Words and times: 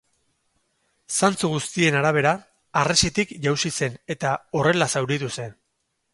Zantzu 1.17 1.49
guztien 1.51 1.97
arabera, 1.99 2.31
harresitik 2.81 3.35
jausi 3.45 3.73
zen, 3.77 4.01
eta 4.17 4.35
horrela 4.61 4.91
zauritu 4.97 5.33
zen. 5.39 5.57